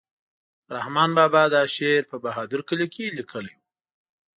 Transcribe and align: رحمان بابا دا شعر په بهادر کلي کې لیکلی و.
رحمان 0.75 1.09
بابا 1.17 1.43
دا 1.55 1.61
شعر 1.75 2.03
په 2.11 2.17
بهادر 2.23 2.59
کلي 2.69 2.87
کې 2.93 3.05
لیکلی 3.17 3.53
و. 3.57 3.59